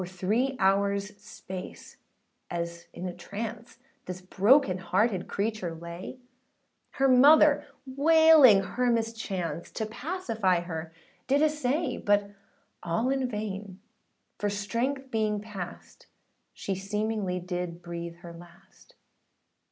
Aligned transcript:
For 0.01 0.07
three 0.07 0.57
hoursâ 0.57 1.19
space, 1.19 1.97
as 2.49 2.87
in 2.91 3.05
a 3.07 3.13
trance, 3.13 3.77
This 4.07 4.19
broken 4.19 4.79
hearted 4.79 5.27
creature 5.27 5.75
lay, 5.75 6.17
Her 6.93 7.07
mother 7.07 7.67
wailing 7.85 8.61
her 8.63 8.87
mischance, 8.89 9.69
To 9.69 9.85
pacify 9.85 10.61
her 10.61 10.91
did 11.27 11.43
essay: 11.43 11.97
But 11.97 12.31
all 12.81 13.11
in 13.11 13.29
vain, 13.29 13.79
for 14.39 14.49
strength 14.49 15.11
being 15.11 15.39
past, 15.39 16.07
She 16.51 16.73
seemingly 16.73 17.39
did 17.39 17.83
breathe 17.83 18.15
her 18.23 18.33
last. 18.33 18.95